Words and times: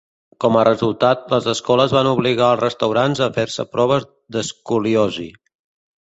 Com 0.43 0.55
a 0.59 0.61
resultat, 0.67 1.25
les 1.33 1.49
escoles 1.51 1.91
van 1.97 2.09
obligar 2.11 2.47
els 2.53 2.61
restaurants 2.61 3.21
a 3.25 3.27
fer-se 3.35 3.65
proves 3.75 4.09
d'escoliosi. 4.37 5.27